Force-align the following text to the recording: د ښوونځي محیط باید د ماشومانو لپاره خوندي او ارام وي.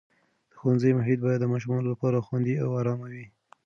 د 0.49 0.53
ښوونځي 0.59 0.91
محیط 0.99 1.19
باید 1.25 1.39
د 1.41 1.45
ماشومانو 1.53 1.89
لپاره 1.91 2.25
خوندي 2.25 2.55
او 2.63 2.69
ارام 2.79 2.99
وي. 3.11 3.25